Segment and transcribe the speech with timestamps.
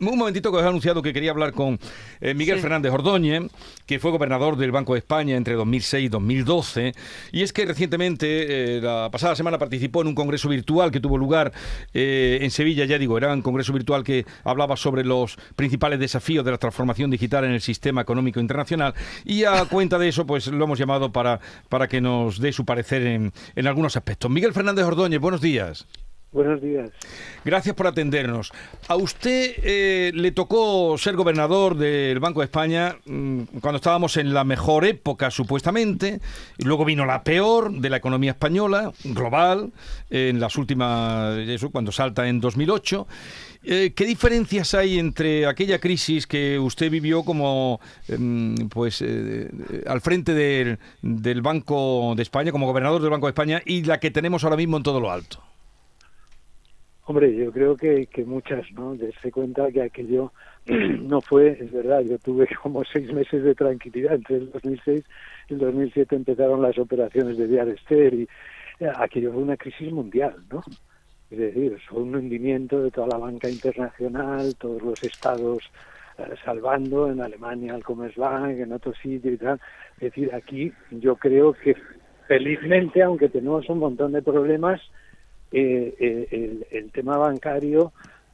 [0.00, 1.78] un momentito que os he anunciado que quería hablar con
[2.20, 3.42] eh, Miguel Fernández Ordóñez,
[3.86, 6.92] que fue gobernador del Banco de España entre 2006 y 2012.
[7.32, 11.18] Y es que recientemente, eh, la pasada semana, participó en un congreso virtual que tuvo
[11.18, 11.52] lugar
[11.94, 16.44] eh, en Sevilla, ya digo, era un congreso virtual que hablaba sobre los principales desafíos
[16.44, 18.94] de la transformación digital en el sistema económico internacional.
[19.24, 22.64] Y a cuenta de eso, pues lo hemos llamado para, para que nos dé su
[22.64, 24.30] parecer en, en algunos aspectos.
[24.30, 25.86] Miguel Fernández Ordóñez, buenos días.
[26.30, 26.90] Buenos días.
[27.42, 28.52] Gracias por atendernos.
[28.86, 34.34] A usted eh, le tocó ser gobernador del Banco de España mm, cuando estábamos en
[34.34, 36.20] la mejor época, supuestamente,
[36.58, 39.72] y luego vino la peor de la economía española, global,
[40.10, 41.38] en las últimas,
[41.72, 43.06] cuando salta en 2008.
[43.64, 49.48] Eh, ¿Qué diferencias hay entre aquella crisis que usted vivió como, em, pues, eh,
[49.86, 54.10] al frente del Banco de España, como gobernador del Banco de España, y la que
[54.10, 55.47] tenemos ahora mismo en todo lo alto?
[57.08, 58.94] Hombre, yo creo que, que muchas, ¿no?
[58.94, 60.30] Darse cuenta que aquello
[60.66, 64.16] no fue, es verdad, yo tuve como seis meses de tranquilidad.
[64.16, 65.04] Entre el 2006
[65.48, 68.28] y el 2007 empezaron las operaciones de Diarester y
[68.80, 70.62] eh, aquello fue una crisis mundial, ¿no?
[71.30, 75.62] Es decir, fue un hundimiento de toda la banca internacional, todos los estados
[76.18, 79.58] eh, salvando, en Alemania el Commerzbank, en otros sitios y tal.
[79.94, 81.74] Es decir, aquí yo creo que
[82.26, 84.82] felizmente, aunque tenemos un montón de problemas,
[85.52, 87.92] eh, eh, el, tema bancario,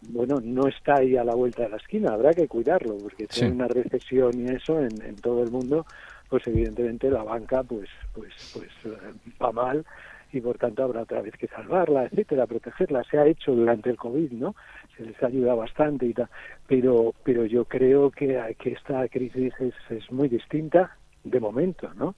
[0.08, 3.44] bueno, no está ahí a la vuelta de la esquina, habrá que cuidarlo, porque si
[3.44, 5.86] hay una recesión y eso en, todo el mundo,
[6.28, 9.84] pues evidentemente la banca pues pues pues eh, va mal
[10.32, 13.04] y por tanto habrá otra vez que salvarla, etcétera, protegerla.
[13.04, 14.56] Se ha hecho durante el COVID, ¿no?
[14.96, 16.28] Se les ayuda bastante y tal,
[16.66, 22.16] pero pero yo creo que, que esta crisis es, es muy distinta de momento, ¿no?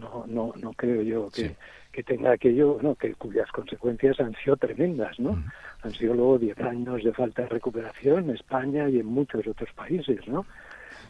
[0.00, 1.54] No no no creo yo que
[1.92, 2.94] que tenga aquello, ¿no?
[2.94, 5.42] que cuyas consecuencias han sido tremendas, ¿no?
[5.82, 9.70] Han sido luego 10 años de falta de recuperación en España y en muchos otros
[9.74, 10.46] países, ¿no?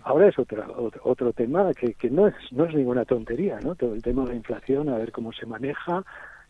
[0.02, 3.74] Ahora es otro, otro, tema que, que no, es, no es ninguna tontería, ¿no?
[3.74, 6.02] Todo el tema de la inflación, a ver cómo se maneja,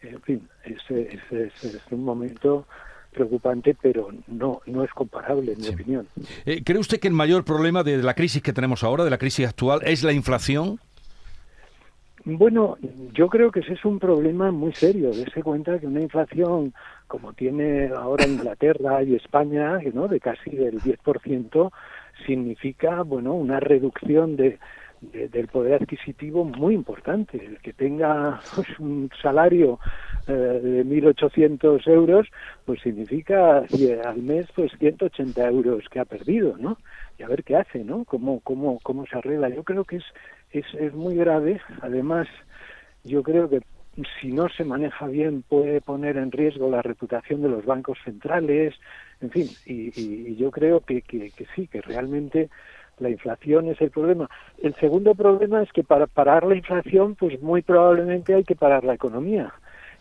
[0.03, 2.67] en fin, es, es, es, un momento
[3.13, 6.07] preocupante, pero no, no es comparable, en mi opinión.
[6.47, 9.19] Eh, ¿Cree usted que el mayor problema de la crisis que tenemos ahora, de la
[9.19, 10.79] crisis actual, es la inflación?
[12.25, 12.77] Bueno,
[13.15, 15.11] yo creo que ese es un problema muy serio.
[15.11, 16.75] Dese cuenta que una inflación
[17.07, 20.07] como tiene ahora Inglaterra y España, ¿no?
[20.07, 21.71] de casi del 10%,
[22.27, 24.59] significa, bueno, una reducción de,
[25.01, 27.45] del poder adquisitivo muy importante.
[27.45, 29.79] El que tenga pues, un salario
[30.27, 32.29] eh, de 1.800 euros,
[32.65, 33.65] pues significa
[34.05, 36.79] al mes pues 180 euros que ha perdido, ¿no?
[37.19, 38.05] Y a ver qué hace, ¿no?
[38.05, 39.49] Cómo, cómo, cómo se arregla.
[39.49, 40.05] Yo creo que es
[40.53, 41.61] es, es muy grave.
[41.83, 42.29] Además,
[43.05, 43.61] yo creo que
[44.21, 48.75] si no se maneja bien puede poner en riesgo la reputación de los bancos centrales,
[49.21, 52.49] en fin, y, yo creo que, que, sí, que realmente
[53.01, 54.29] la inflación es el problema.
[54.63, 58.85] El segundo problema es que para parar la inflación, pues muy probablemente hay que parar
[58.85, 59.53] la economía.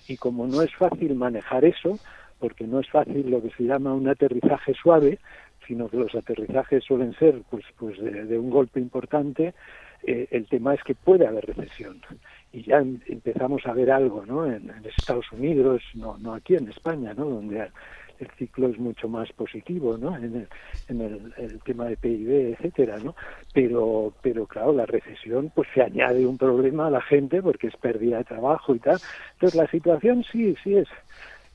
[0.07, 1.99] Y como no es fácil manejar eso,
[2.39, 5.19] porque no es fácil lo que se llama un aterrizaje suave,
[5.67, 9.53] sino que los aterrizajes suelen ser pues, pues de un golpe importante,
[10.03, 12.01] eh, el tema es que puede haber recesión
[12.51, 14.45] y ya em, empezamos a ver algo ¿no?
[14.45, 17.25] en, Estados Unidos, no, no aquí en España, ¿no?
[17.25, 17.69] donde
[18.19, 20.15] el ciclo es mucho más positivo ¿no?
[20.15, 20.47] en,
[20.89, 23.15] el, el, tema de PIB, etcétera, ¿no?
[23.53, 27.75] Pero, pero claro, la recesión pues se añade un problema a la gente porque es
[27.77, 28.99] pérdida de trabajo y tal.
[29.33, 30.87] Entonces la situación sí, sí es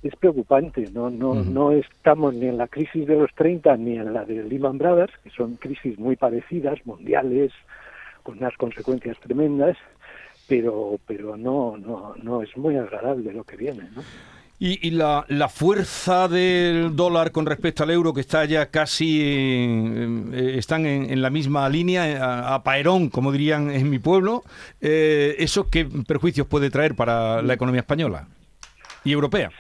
[0.02, 0.91] es preocupante.
[0.92, 4.44] No, no, no estamos ni en la crisis de los 30 ni en la de
[4.44, 7.52] Lehman Brothers, que son crisis muy parecidas, mundiales,
[8.22, 9.76] con unas consecuencias tremendas,
[10.46, 14.02] pero, pero no, no, no es muy agradable lo que viene, ¿no?
[14.60, 20.54] Y, la, la, fuerza del dólar con respecto al euro, que está ya casi, eh,
[20.56, 24.44] están en, la misma línea, a, paerón, como dirían en mi pueblo,
[24.81, 28.28] eh, ¿eso qué perjuicios puede traer para la economía española?
[29.04, 29.50] Y europea.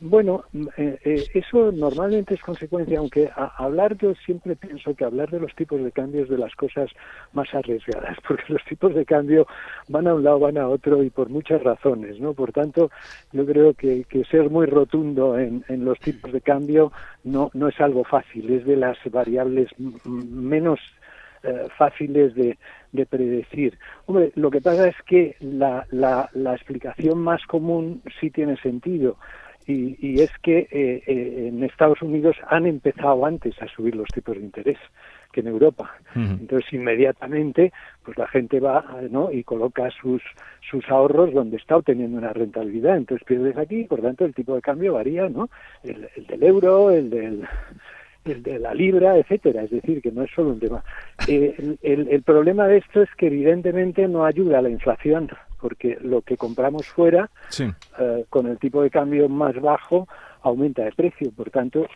[0.00, 0.44] bueno,
[0.76, 5.54] eh, eh, eso normalmente es consecuencia, aunque hablar yo siempre pienso que hablar de los
[5.54, 6.90] tipos de cambios de las cosas
[7.32, 9.46] más arriesgadas, porque los tipos de cambio
[9.88, 12.34] van a un lado, van a otro y por muchas razones, ¿no?
[12.34, 12.90] Por tanto,
[13.32, 16.92] yo creo que, que ser muy rotundo en, en los tipos de cambio
[17.22, 19.68] no, no es algo fácil, es de las variables
[20.04, 20.80] menos
[21.42, 22.58] eh, fáciles de,
[22.92, 23.78] de, predecir.
[24.06, 29.16] Hombre, lo que pasa es que la, la, la explicación más común sí tiene sentido.
[29.66, 34.08] Y, y es que eh, eh, en Estados Unidos han empezado antes a subir los
[34.08, 34.78] tipos de interés
[35.32, 35.94] que en Europa.
[36.14, 37.72] Entonces inmediatamente
[38.02, 39.30] pues la gente va ¿no?
[39.30, 40.22] y coloca sus
[40.68, 42.96] sus ahorros donde está obteniendo una rentabilidad.
[42.96, 45.48] Entonces pierdes aquí, por tanto el tipo de cambio varía, ¿no?
[45.84, 47.46] El, el del euro, el del
[48.24, 49.62] el de la libra, etcétera.
[49.62, 50.82] Es decir, que no es solo un tema.
[51.26, 55.30] Eh, el, el, problema de esto es que evidentemente no ayuda a la inflación,
[55.60, 60.08] porque lo que compramos fuera, eh, con el tipo de cambio más bajo,
[60.42, 61.30] aumenta de precio.
[61.32, 61.86] Por tanto,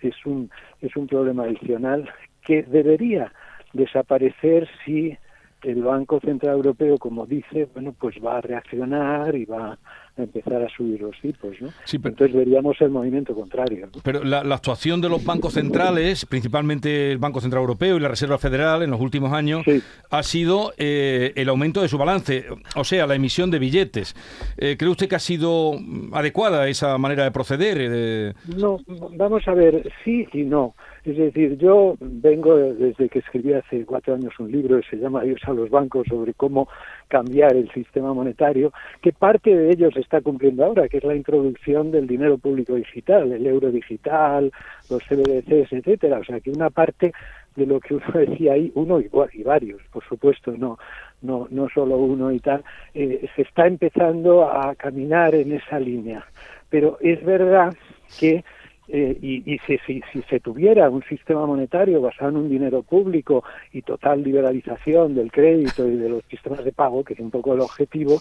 [0.00, 0.50] es un,
[0.80, 2.08] es un problema adicional
[2.44, 3.32] que debería
[3.72, 5.16] desaparecer si
[5.64, 9.78] el Banco Central Europeo, como dice, bueno, pues va a reaccionar y va
[10.16, 11.70] a empezar a subir los tipos, ¿no?
[11.92, 13.88] Entonces veríamos el movimiento contrario.
[14.02, 18.38] Pero la, actuación de los bancos centrales, principalmente el Banco Central Europeo y la Reserva
[18.38, 19.64] Federal en los últimos años,
[20.10, 22.46] ha sido eh, el aumento de su balance,
[22.76, 24.14] o sea, la emisión de billetes.
[24.56, 25.72] Eh, ¿Cree usted que ha sido
[26.12, 27.78] adecuada esa manera de proceder?
[27.80, 28.34] Eh?
[28.56, 28.78] No,
[29.16, 30.74] vamos a ver, sí y no.
[31.04, 35.22] Es decir, yo vengo desde que escribí hace cuatro años un libro que se llama
[35.22, 36.66] Dios a los bancos sobre cómo
[37.08, 38.72] cambiar el sistema monetario,
[39.02, 42.74] que parte de ello se está cumpliendo ahora, que es la introducción del dinero público
[42.74, 44.50] digital, el euro digital,
[44.88, 46.20] los CBDCs, etcétera.
[46.20, 47.12] O sea, que una parte
[47.54, 50.78] de lo que uno decía ahí, uno y, y varios, por supuesto, no,
[51.20, 52.64] no, no solo uno y tal,
[52.94, 56.24] eh, se está empezando a caminar en esa línea.
[56.70, 57.74] Pero es verdad
[58.18, 58.42] que
[58.86, 63.42] eh, y, si, si, se tuviera un sistema monetario basado en un dinero público
[63.72, 67.54] y total liberalización del crédito y de los sistemas de pago, que es un poco
[67.54, 68.18] el objetivo,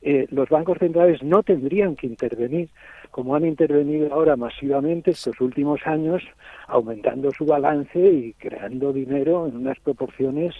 [0.00, 2.68] eh, los bancos centrales no tendrían que intervenir
[3.10, 6.22] como han intervenido ahora masivamente estos últimos años,
[6.66, 10.54] aumentando su balance y creando dinero en unas proporciones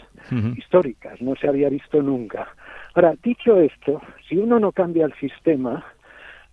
[0.57, 1.21] históricas.
[1.21, 2.49] No se había visto nunca.
[2.95, 5.85] Ahora, dicho esto, si uno no cambia el sistema,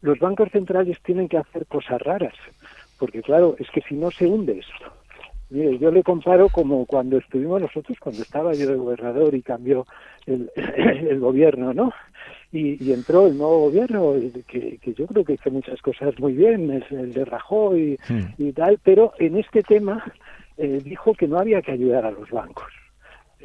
[0.02, 2.34] los bancos centrales tienen que hacer cosas raras
[3.04, 4.94] porque claro, es que si no se hunde esto.
[5.50, 9.86] Mire, yo le comparo como cuando estuvimos nosotros, cuando estaba yo de gobernador y cambió
[10.26, 11.92] el, el gobierno, ¿no?
[12.54, 14.14] Y, entró el nuevo gobierno,
[14.48, 18.14] que, que, yo creo que hizo muchas cosas muy bien, es el de Rajoy y,
[18.14, 18.36] hmm.
[18.38, 20.02] y tal, pero en este tema
[20.56, 22.72] eh, dijo que no había que ayudar a los bancos.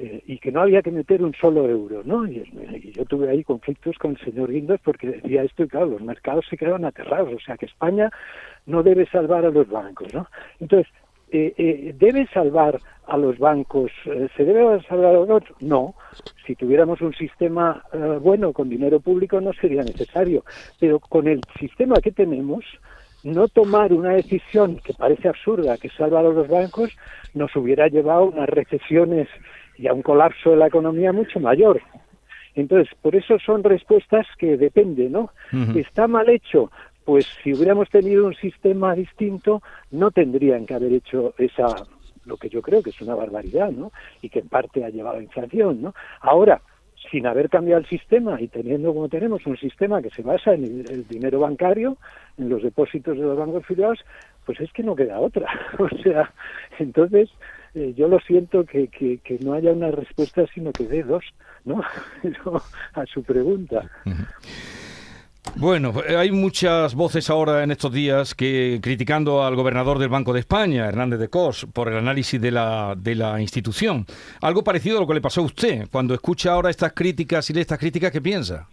[0.00, 2.25] Eh, y que no había que meter un solo euro, ¿no?
[2.25, 6.03] Y, yo tuve ahí conflictos con el señor Guindos porque decía esto y claro, los
[6.03, 8.09] mercados se quedaron aterrados, o sea que España
[8.65, 10.29] no debe salvar a los bancos, ¿no?
[10.61, 10.87] Entonces,
[11.33, 12.79] eh, eh, ¿debe salvar
[13.09, 13.91] a los bancos?
[14.05, 15.43] ¿Se debe salvar a los?
[15.59, 15.97] No.
[16.47, 17.83] Si tuviéramos un sistema
[18.21, 20.45] bueno con dinero público no sería necesario,
[20.79, 22.65] pero con el sistema que tenemos,
[23.25, 26.97] no tomar una decisión que parece absurda, que salva a los bancos,
[27.35, 29.27] nos hubiera llevado a unas recesiones
[29.78, 31.80] y a un colapso de la economía mucho mayor.
[32.54, 35.30] Entonces, por eso son respuestas que dependen, ¿no?
[35.76, 36.70] ¿Está mal hecho?
[37.04, 41.86] Pues si hubiéramos tenido un sistema distinto, no tendrían que haber hecho esa,
[42.26, 43.92] lo que yo creo que es una barbaridad, ¿no?
[44.20, 45.94] Y que en parte ha llevado a inflación, ¿no?
[46.20, 46.60] Ahora,
[47.10, 50.84] sin haber cambiado el sistema y teniendo como tenemos un sistema que se basa en
[50.88, 51.96] el, dinero bancario,
[52.36, 54.00] en los depósitos de los bancos filiados,
[54.44, 55.48] pues es que no queda otra.
[55.78, 56.32] o sea,
[56.78, 57.30] entonces
[57.75, 61.25] eh, yo lo siento que, que, no haya una respuesta, sino que dé dos,
[61.65, 61.82] ¿no?
[62.94, 63.88] a su pregunta.
[65.56, 70.41] Bueno, hay muchas voces ahora en estos días que criticando al gobernador del Banco de
[70.41, 74.06] España, Hernández de Cos, por el análisis de la, de la institución.
[74.41, 75.88] Algo parecido a lo que le pasó a usted.
[75.91, 78.69] Cuando escucha ahora estas críticas y lee estas críticas, ¿qué piensa?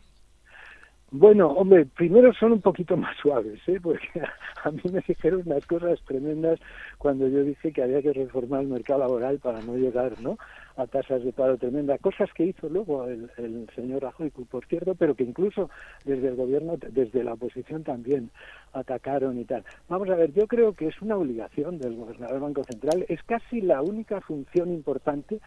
[1.17, 3.79] Bueno, hombre, primero son un poquito más suaves, ¿eh?
[3.81, 4.21] porque
[4.65, 6.59] a, mí me dijeron unas cosas tremendas
[6.97, 10.37] cuando yo dije que había que reformar el mercado laboral para no llegar ¿no?
[10.75, 14.93] a tasas de paro tremendas, cosas que hizo luego el, el señor Rajoy, por cierto,
[14.93, 15.69] pero que incluso
[16.03, 18.29] desde el gobierno, desde la oposición también
[18.73, 19.63] atacaron y tal.
[19.87, 23.23] Vamos a ver, yo creo que es una obligación del gobernador del Banco Central, es
[23.23, 25.39] casi la única función importante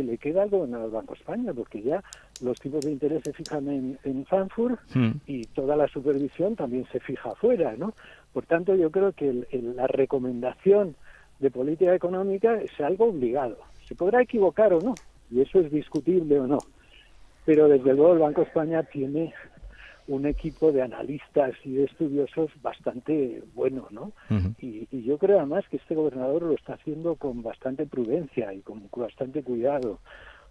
[0.00, 2.02] que le queda al gobernador del Banco España, porque ya
[2.42, 5.10] los tipos de interés se fijan en, en Frankfurt hmm.
[5.26, 7.92] y toda la supervisión también se fija afuera, ¿no?
[8.32, 10.96] Por tanto, yo creo que la recomendación
[11.38, 13.58] de política económica es algo obligado.
[13.86, 14.94] Se podrá equivocar o no,
[15.30, 16.58] y eso es discutible o no,
[17.44, 19.34] pero desde luego el Banco España tiene
[20.08, 24.12] un equipo de analistas y de estudiosos bastante bueno, ¿no?
[24.60, 28.88] y, yo creo además que este gobernador lo está haciendo con bastante prudencia y con
[28.94, 29.98] bastante cuidado.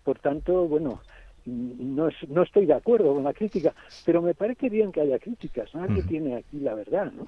[0.03, 0.99] Por tanto, bueno,
[1.45, 3.73] no, no estoy de acuerdo con la crítica,
[4.05, 5.73] pero me parece bien que haya críticas.
[5.73, 7.25] Nadie tiene aquí la verdad, ¿no?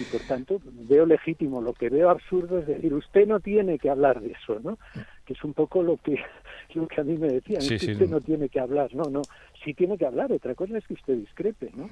[0.00, 1.60] Y por tanto veo legítimo.
[1.60, 4.78] Lo que veo absurdo es decir, usted no tiene que hablar de eso, ¿no?
[5.24, 6.18] Que es un poco lo que,
[6.74, 7.60] lo que a mí me decían.
[7.62, 9.22] usted no tiene que hablar, no, no.
[9.64, 10.32] Sí tiene que hablar.
[10.32, 11.88] Otra cosa es que usted discrepe, ¿no?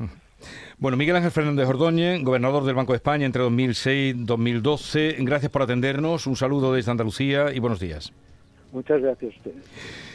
[0.78, 5.16] Bueno, Miguel Ángel Fernández Ordóñez, gobernador del Banco de España entre 2006 y 2012.
[5.20, 6.26] Gracias por atendernos.
[6.26, 8.12] Un saludo desde Andalucía y buenos días.
[8.72, 10.13] Muchas gracias a ustedes.